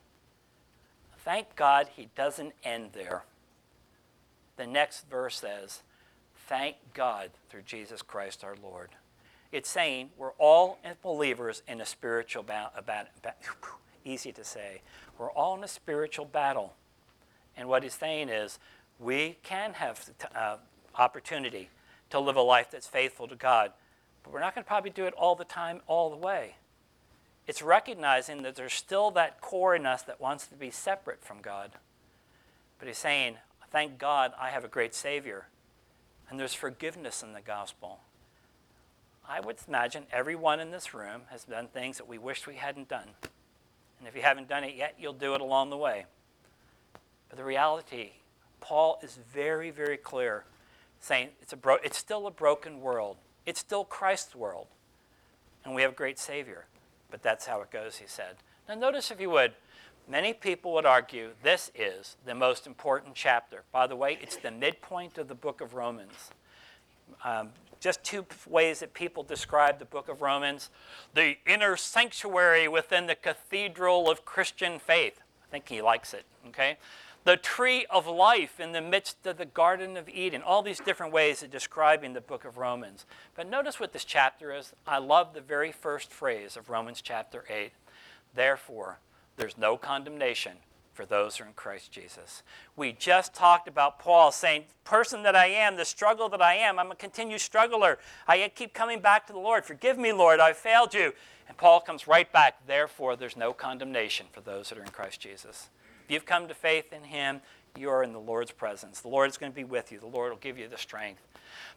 [1.19, 3.25] Thank God he doesn't end there.
[4.57, 5.83] The next verse says,
[6.47, 8.91] Thank God through Jesus Christ our Lord.
[9.51, 12.71] It's saying we're all believers in a spiritual battle.
[12.87, 13.35] Ba- ba-
[14.05, 14.83] easy to say.
[15.19, 16.75] We're all in a spiritual battle.
[17.57, 18.61] And what he's saying is
[19.01, 20.59] we can have uh,
[20.95, 21.71] opportunity
[22.11, 23.73] to live a life that's faithful to God,
[24.23, 26.55] but we're not going to probably do it all the time, all the way.
[27.49, 31.41] It's recognizing that there's still that core in us that wants to be separate from
[31.41, 31.73] God.
[32.79, 33.37] But he's saying,
[33.73, 35.47] Thank God I have a great Savior
[36.31, 38.01] and there's forgiveness in the gospel.
[39.29, 42.89] I would imagine everyone in this room has done things that we wish we hadn't
[42.89, 43.09] done.
[43.99, 46.07] And if you haven't done it yet, you'll do it along the way.
[47.29, 48.11] But the reality,
[48.61, 50.45] Paul is very, very clear,
[51.01, 53.17] saying it's, a bro- it's still a broken world.
[53.47, 54.69] It's still Christ's world.
[55.65, 56.67] And we have a great Savior.
[57.11, 58.37] But that's how it goes, he said.
[58.69, 59.55] Now, notice, if you would,
[60.09, 63.65] many people would argue this is the most important chapter.
[63.73, 66.31] By the way, it's the midpoint of the book of Romans.
[67.25, 70.71] Um, just two ways that people describe the book of Romans
[71.15, 75.21] the inner sanctuary within the cathedral of Christian faith.
[75.49, 76.79] I think he likes it, okay?
[77.25, 80.43] The tree of life in the midst of the Garden of Eden.
[80.43, 83.05] All these different ways of describing the book of Romans.
[83.35, 84.73] But notice what this chapter is.
[84.87, 87.73] I love the very first phrase of Romans chapter 8.
[88.35, 88.99] Therefore,
[89.37, 90.53] there's no condemnation
[90.97, 92.43] for those who are in Christ Jesus.
[92.75, 96.79] We just talked about Paul saying, person that I am, the struggle that I am,
[96.79, 97.99] I'm a continued struggler.
[98.27, 99.65] I keep coming back to the Lord.
[99.65, 101.13] Forgive me, Lord, I failed you.
[101.49, 105.21] And Paul comes right back, therefore, there's no condemnation for those that are in Christ
[105.21, 105.69] Jesus.
[106.05, 107.41] If you've come to faith in him,
[107.77, 109.01] you are in the Lord's presence.
[109.01, 110.01] The Lord is going to be with you.
[110.01, 111.23] The Lord will give you the strength.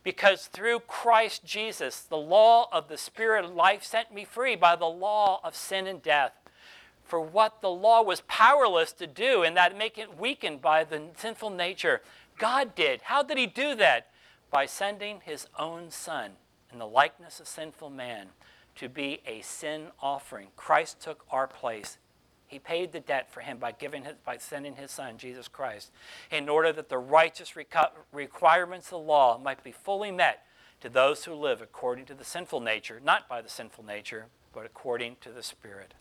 [0.02, 4.76] Because through Christ Jesus, the law of the Spirit of life set me free by
[4.78, 6.39] the law of sin and death
[7.10, 11.02] for what the law was powerless to do and that make it weakened by the
[11.18, 12.02] sinful nature.
[12.38, 13.02] God did.
[13.04, 14.08] How did he do that?
[14.52, 16.32] By sending his own son
[16.72, 18.28] in the likeness of sinful man
[18.76, 20.48] to be a sin offering.
[20.56, 21.98] Christ took our place.
[22.48, 25.92] He paid the debt for him by giving his, by sending his son Jesus Christ
[26.32, 30.46] in order that the righteous reco- requirements of the law might be fully met
[30.82, 34.66] to those who live according to the sinful nature, not by the sinful nature, but
[34.66, 35.94] according to the spirit.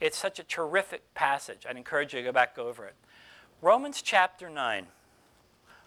[0.00, 1.66] It's such a terrific passage.
[1.68, 2.94] I'd encourage you to go back over it.
[3.62, 4.86] Romans chapter 9.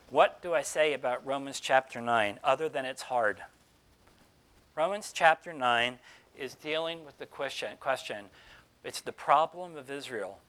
[0.10, 3.44] What do I say about Romans chapter 9 other than it's hard?
[4.76, 6.00] Romans chapter 9
[6.38, 8.26] is dealing with the question, question.
[8.84, 10.40] It's the problem of Israel.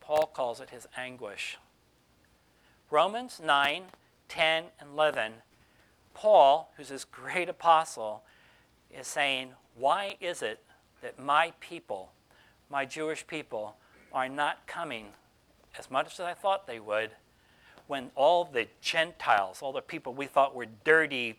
[0.00, 1.58] Paul calls it his anguish.
[2.90, 3.84] Romans 9,
[4.28, 5.32] 10, and 11,
[6.14, 8.22] Paul, who's this great apostle,
[8.90, 10.62] is saying, Why is it
[11.02, 12.12] that my people,
[12.70, 13.76] my Jewish people
[14.12, 15.08] are not coming
[15.78, 17.10] as much as I thought they would
[17.86, 21.38] when all the Gentiles, all the people we thought were dirty,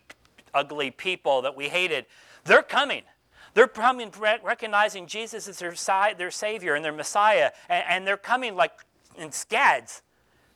[0.53, 2.05] ugly people that we hated,
[2.43, 3.03] they're coming.
[3.53, 5.73] They're coming recognizing Jesus as their,
[6.17, 8.73] their Savior and their Messiah, and, and they're coming like
[9.17, 10.01] in scads.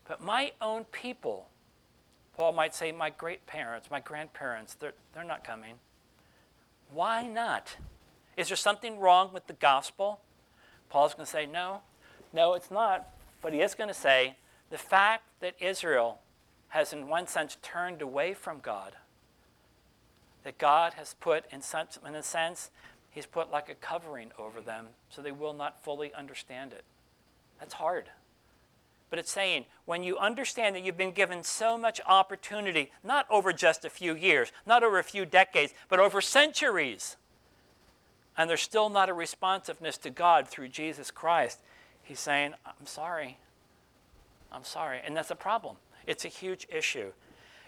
[0.08, 1.48] But my own people,
[2.38, 5.76] Paul might say, my great parents, my grandparents, they're, they're not coming.
[6.92, 7.76] Why not?
[8.36, 10.20] Is there something wrong with the gospel?
[10.90, 11.82] Paul's going to say, no,
[12.34, 13.10] no, it's not.
[13.42, 14.36] But he is going to say,
[14.70, 16.20] the fact that Israel
[16.70, 18.94] has, in one sense, turned away from God,
[20.44, 22.70] that God has put, in, such, in a sense,
[23.10, 26.84] he's put like a covering over them so they will not fully understand it.
[27.60, 28.10] That's hard.
[29.10, 33.52] But it's saying when you understand that you've been given so much opportunity, not over
[33.52, 37.18] just a few years, not over a few decades, but over centuries,
[38.40, 41.60] and there's still not a responsiveness to God through Jesus Christ,
[42.02, 43.38] he's saying, I'm sorry.
[44.50, 45.02] I'm sorry.
[45.06, 45.76] And that's a problem.
[46.08, 47.12] It's a huge issue.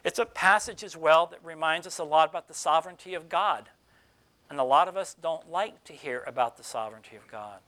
[0.05, 3.67] It's a passage as well that reminds us a lot about the sovereignty of God.
[4.49, 7.59] And a lot of us don't like to hear about the sovereignty of God.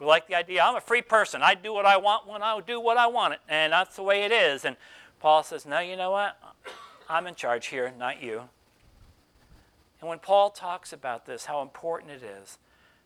[0.00, 1.42] We like the idea, I'm a free person.
[1.42, 3.40] I do what I want when I do what I want it.
[3.46, 4.64] And that's the way it is.
[4.64, 4.76] And
[5.20, 6.38] Paul says, No, you know what?
[7.10, 8.44] I'm in charge here, not you.
[10.02, 12.58] And when Paul talks about this, how important it is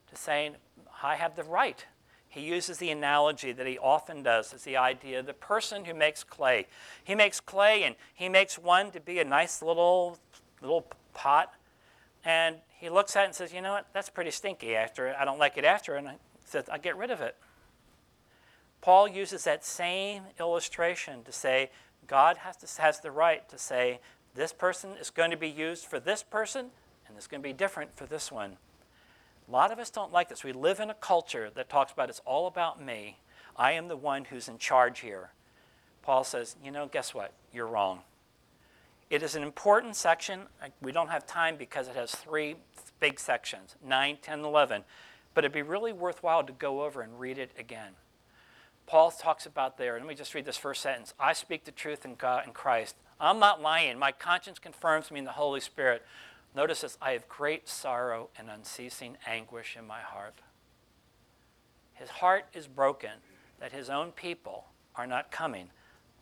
[0.09, 0.57] to saying,
[1.03, 1.85] I have the right.
[2.27, 5.93] He uses the analogy that he often does as the idea of the person who
[5.93, 6.67] makes clay.
[7.05, 10.19] He makes clay and he makes one to be a nice little
[10.63, 11.53] little pot.
[12.25, 15.27] And he looks at it and says, you know what, that's pretty stinky after I
[15.27, 16.15] don't like it after, and I
[16.47, 17.37] says, I'll get rid of it.
[18.81, 21.71] Paul uses that same illustration to say
[22.07, 24.01] God has, to, has the right to say,
[24.35, 26.67] this person is going to be used for this person,
[27.09, 28.57] and it's going to be different for this one.
[29.49, 30.43] A lot of us don't like this.
[30.43, 33.19] We live in a culture that talks about it's all about me.
[33.57, 35.31] I am the one who's in charge here.
[36.03, 37.33] Paul says, you know, guess what?
[37.53, 38.01] You're wrong.
[39.09, 40.43] It is an important section.
[40.83, 42.57] We don't have time because it has three
[42.99, 44.83] big sections 9, 10, 11.
[45.35, 47.93] But it'd be really worthwhile to go over and read it again.
[48.87, 52.05] Paul talks about there, let me just read this first sentence I speak the truth
[52.05, 52.97] in God in Christ.
[53.19, 53.99] I'm not lying.
[53.99, 56.03] My conscience confirms me in the Holy Spirit.
[56.57, 60.37] Notice this I have great sorrow and unceasing anguish in my heart.
[61.93, 63.11] His heart is broken
[63.61, 64.65] that his own people
[64.97, 65.69] are not coming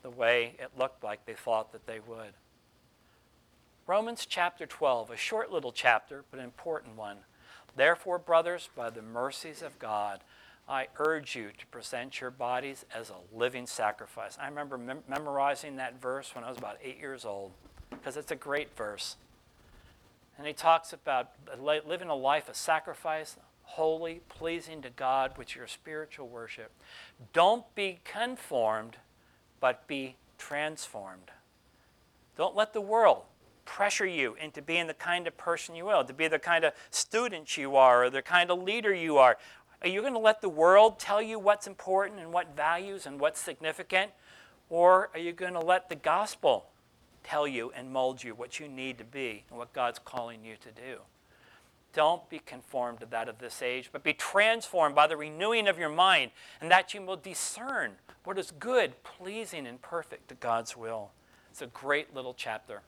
[0.03, 2.33] the way it looked like they thought that they would.
[3.87, 7.17] Romans chapter 12, a short little chapter, but an important one.
[7.75, 10.19] Therefore, brothers, by the mercies of God,
[10.67, 14.37] I urge you to present your bodies as a living sacrifice.
[14.41, 17.51] I remember mem- memorizing that verse when I was about eight years old
[17.89, 19.15] because it's a great verse.
[20.37, 25.55] And he talks about living a life of sacrifice, holy, pleasing to God, which is
[25.55, 26.71] your spiritual worship.
[27.33, 28.97] Don't be conformed,
[29.59, 31.31] but be transformed.
[32.37, 33.23] Don't let the world
[33.63, 36.73] pressure you into being the kind of person you will, to be the kind of
[36.91, 39.37] student you are, or the kind of leader you are.
[39.81, 43.19] Are you going to let the world tell you what's important and what values and
[43.19, 44.11] what's significant?
[44.69, 46.67] Or are you going to let the gospel
[47.25, 50.55] tell you and mold you what you need to be and what God's calling you
[50.57, 50.99] to do?
[51.93, 55.79] Don't be conformed to that of this age, but be transformed by the renewing of
[55.79, 57.93] your mind, and that you will discern
[58.25, 61.11] what is good, pleasing, and perfect to God's will.
[61.49, 62.81] It's a great little chapter.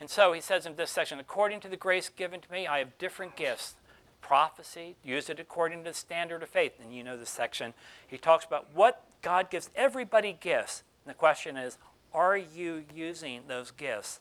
[0.00, 2.78] And so he says in this section, according to the grace given to me, I
[2.78, 3.74] have different gifts.
[4.20, 6.72] Prophecy, use it according to the standard of faith.
[6.82, 7.74] And you know this section.
[8.06, 10.84] He talks about what God gives everybody gifts.
[11.04, 11.76] And the question is,
[12.14, 14.20] are you using those gifts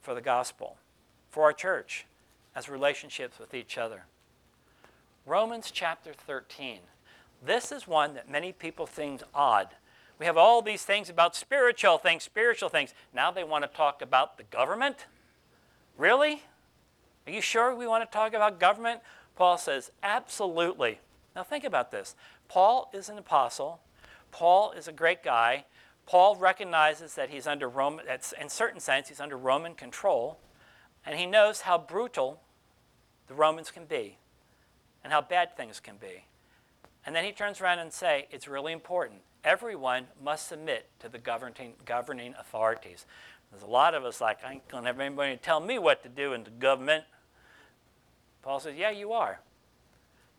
[0.00, 0.76] for the gospel,
[1.30, 2.06] for our church,
[2.54, 4.04] as relationships with each other?
[5.24, 6.78] Romans chapter 13.
[7.44, 9.68] This is one that many people think odd
[10.18, 12.94] we have all these things about spiritual things, spiritual things.
[13.14, 15.06] Now they want to talk about the government?
[15.98, 16.42] Really?
[17.26, 19.00] Are you sure we want to talk about government?
[19.34, 21.00] Paul says, absolutely.
[21.34, 22.14] Now think about this.
[22.48, 23.80] Paul is an apostle.
[24.30, 25.66] Paul is a great guy.
[26.06, 28.06] Paul recognizes that he's under Roman,
[28.40, 30.38] in certain sense, he's under Roman control,
[31.04, 32.40] and he knows how brutal
[33.26, 34.18] the Romans can be
[35.02, 36.24] and how bad things can be.
[37.04, 41.18] And then he turns around and say, it's really important everyone must submit to the
[41.18, 43.06] governing, governing authorities.
[43.50, 46.08] There's a lot of us like, I ain't to have anybody tell me what to
[46.08, 47.04] do in the government.
[48.42, 49.38] Paul says, yeah, you are.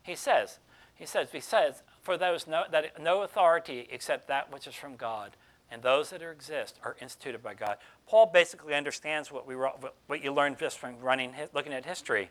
[0.03, 0.59] He says,
[0.93, 4.97] he says, he says, for those no, that no authority except that which is from
[4.97, 5.31] God,
[5.69, 7.77] and those that exist are instituted by God.
[8.07, 12.29] Paul basically understands what we what you learned just from running looking at history.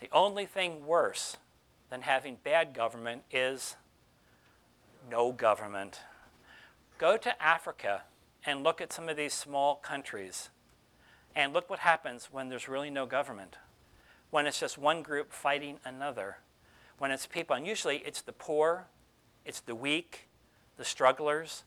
[0.00, 1.38] The only thing worse
[1.90, 3.76] than having bad government is
[5.10, 6.00] no government.
[6.98, 8.02] Go to Africa
[8.44, 10.50] and look at some of these small countries
[11.34, 13.56] and look what happens when there's really no government.
[14.30, 16.38] When it's just one group fighting another.
[16.98, 18.86] When it's people, and usually it's the poor,
[19.44, 20.28] it's the weak,
[20.76, 21.64] the strugglers.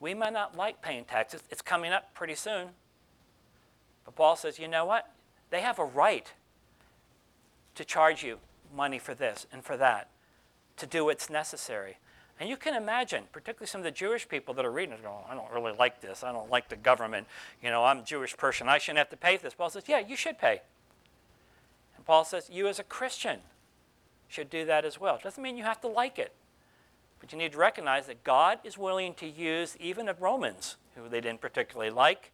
[0.00, 1.42] We might not like paying taxes.
[1.50, 2.68] It's coming up pretty soon.
[4.04, 5.12] But Paul says, you know what?
[5.50, 6.32] They have a right
[7.74, 8.38] to charge you
[8.74, 10.08] money for this and for that
[10.78, 11.98] to do what's necessary.
[12.38, 15.24] And you can imagine, particularly some of the Jewish people that are reading it, going,
[15.28, 16.24] I don't really like this.
[16.24, 17.26] I don't like the government.
[17.62, 18.66] You know, I'm a Jewish person.
[18.66, 19.52] I shouldn't have to pay this.
[19.52, 20.62] Paul says, Yeah, you should pay.
[21.96, 23.40] And Paul says, You as a Christian
[24.26, 25.16] should do that as well.
[25.16, 26.32] It doesn't mean you have to like it.
[27.20, 31.08] But you need to recognize that God is willing to use even the Romans, who
[31.08, 32.32] they didn't particularly like,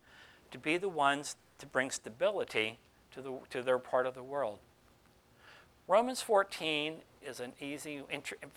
[0.52, 2.78] to be the ones to bring stability
[3.12, 4.58] to, the, to their part of the world.
[5.88, 6.96] Romans 14
[7.26, 8.02] is an easy,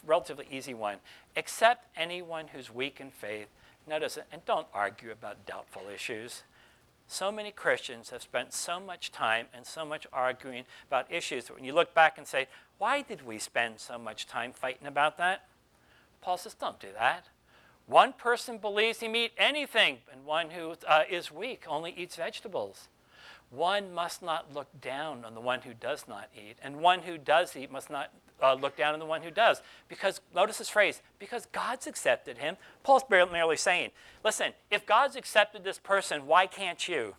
[0.05, 0.97] relatively easy one.
[1.35, 3.47] Accept anyone who's weak in faith.
[3.87, 6.43] Notice, it, and don't argue about doubtful issues.
[7.07, 11.55] So many Christians have spent so much time and so much arguing about issues that
[11.55, 15.17] when you look back and say, why did we spend so much time fighting about
[15.17, 15.48] that?
[16.21, 17.27] Paul says, don't do that.
[17.85, 22.15] One person believes he can eat anything, and one who uh, is weak only eats
[22.15, 22.87] vegetables.
[23.49, 27.17] One must not look down on the one who does not eat, and one who
[27.17, 29.63] does eat must not uh, look down on the one who does.
[29.87, 32.57] Because, notice this phrase, because God's accepted him.
[32.83, 33.89] Paul's merely saying,
[34.23, 37.15] listen, if God's accepted this person, why can't you?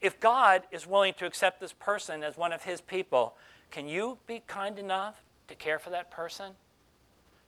[0.00, 3.34] If God is willing to accept this person as one of his people,
[3.72, 6.52] can you be kind enough to care for that person?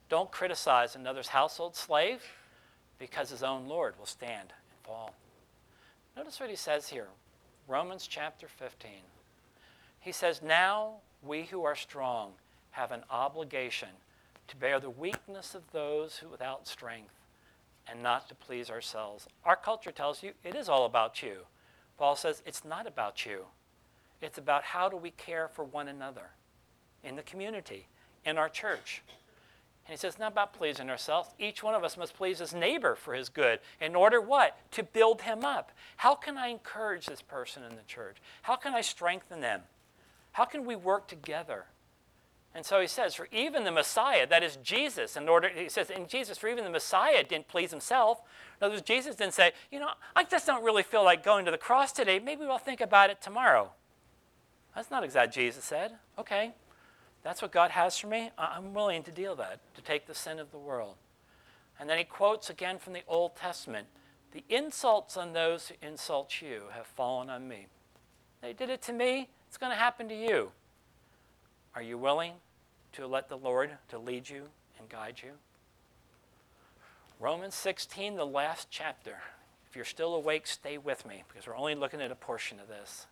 [0.09, 2.23] Don't criticize another's household slave
[2.97, 5.13] because his own Lord will stand and fall.
[6.17, 7.07] Notice what he says here
[7.67, 8.91] Romans chapter 15.
[9.99, 12.31] He says, Now we who are strong
[12.71, 13.89] have an obligation
[14.47, 17.13] to bear the weakness of those who without strength
[17.87, 19.27] and not to please ourselves.
[19.45, 21.45] Our culture tells you it is all about you.
[21.97, 23.45] Paul says it's not about you.
[24.21, 26.31] It's about how do we care for one another
[27.03, 27.87] in the community,
[28.25, 29.01] in our church.
[29.85, 31.29] And he says, it's not about pleasing ourselves.
[31.39, 33.59] Each one of us must please his neighbor for his good.
[33.81, 34.55] In order what?
[34.73, 35.71] To build him up.
[35.97, 38.17] How can I encourage this person in the church?
[38.43, 39.61] How can I strengthen them?
[40.33, 41.65] How can we work together
[42.53, 45.89] And so he says, for even the Messiah, that is Jesus, in order, he says,
[45.89, 48.21] in Jesus, for even the Messiah didn't please himself.
[48.59, 51.45] In other words, Jesus didn't say, you know, I just don't really feel like going
[51.45, 52.19] to the cross today.
[52.19, 53.71] Maybe we'll think about it tomorrow.
[54.75, 55.91] That's not exactly what Jesus said.
[56.17, 56.53] Okay,
[57.23, 58.31] that's what God has for me.
[58.37, 60.95] I'm willing to deal that, to take the sin of the world.
[61.79, 63.87] And then he quotes again from the Old Testament
[64.31, 67.67] The insults on those who insult you have fallen on me.
[68.41, 70.51] They did it to me, it's going to happen to you.
[71.75, 72.33] Are you willing
[72.93, 74.43] to let the Lord to lead you
[74.79, 75.31] and guide you?
[77.19, 79.17] Romans 16, the last chapter.
[79.69, 82.67] If you're still awake, stay with me because we're only looking at a portion of
[82.67, 83.07] this.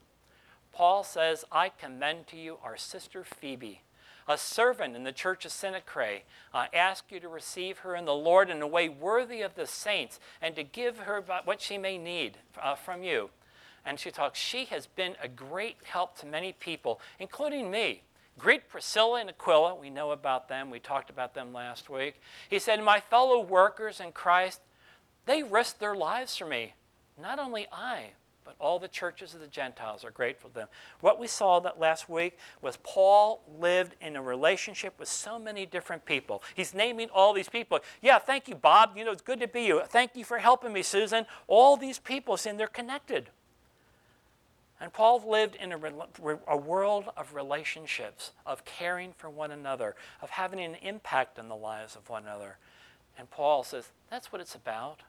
[0.71, 3.81] Paul says, I commend to you our sister Phoebe,
[4.27, 6.21] a servant in the church of Cenchreae.
[6.53, 9.67] I ask you to receive her in the Lord in a way worthy of the
[9.67, 13.29] saints and to give her what she may need uh, from you.
[13.85, 18.01] And she talks, she has been a great help to many people, including me.
[18.37, 19.75] Greet Priscilla and Aquila.
[19.75, 20.69] We know about them.
[20.69, 22.21] We talked about them last week.
[22.49, 24.61] He said, My fellow workers in Christ,
[25.25, 26.73] they risked their lives for me.
[27.19, 28.11] Not only I,
[28.47, 30.67] but all the churches of the Gentiles are grateful to them.
[31.01, 35.65] What we saw that last week was Paul lived in a relationship with so many
[35.65, 36.41] different people.
[36.55, 37.81] He's naming all these people.
[38.01, 38.93] Yeah, thank you, Bob.
[38.95, 39.81] You know, it's good to be you.
[39.85, 41.25] Thank you for helping me, Susan.
[41.47, 43.31] All these people saying they're connected.
[44.79, 45.79] And Paul lived in a,
[46.47, 51.55] a, world of relationships, of caring for one another, of having an impact on the
[51.55, 52.59] lives of one another.
[53.17, 55.01] And Paul says, that's what it's about.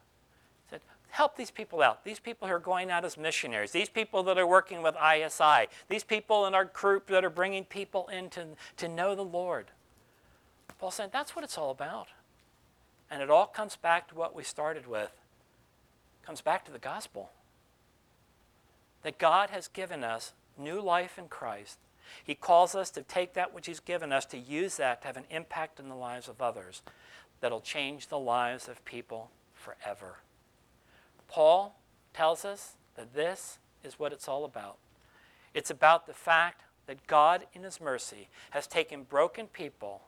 [1.11, 2.05] Help these people out.
[2.05, 5.69] These people who are going out as missionaries, these people that are working with ISI,
[5.89, 8.47] these people in our group that are bringing people in to,
[8.77, 9.67] to know the Lord.
[10.79, 12.09] Paul said, that's what it's all about.
[13.11, 15.11] And it all comes back to what we started with.
[16.23, 17.31] It comes back to the gospel
[19.03, 21.79] that God has given us new life in Christ.
[22.23, 25.17] He calls us to take that which He's given us, to use that to have
[25.17, 26.83] an impact in the lives of others
[27.41, 30.17] that'll change the lives of people forever.
[31.29, 31.79] Paul
[32.13, 34.79] tells us that this is what it's all about.
[35.55, 40.03] It's about the fact that God, in His mercy, has taken broken people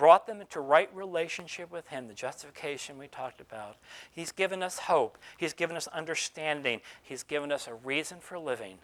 [0.00, 3.76] brought them into right relationship with Him, the justification we talked about.
[4.10, 8.78] He's given us hope, He's given us understanding, He's given us a reason for living.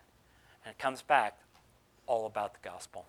[0.65, 1.39] And it comes back
[2.07, 3.07] all about the gospel.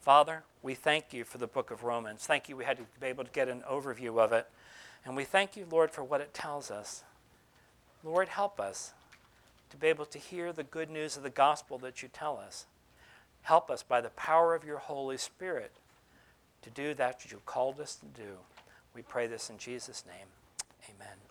[0.00, 2.26] Father, we thank you for the book of Romans.
[2.26, 4.46] Thank you, we had to be able to get an overview of it.
[5.06, 7.04] And we thank you, Lord, for what it tells us.
[8.02, 8.92] Lord, help us
[9.70, 12.66] to be able to hear the good news of the gospel that you tell us.
[13.42, 15.72] Help us by the power of your Holy Spirit
[16.62, 18.38] to do that which you called us to do.
[18.94, 20.26] We pray this in Jesus' name.
[20.88, 21.29] Amen.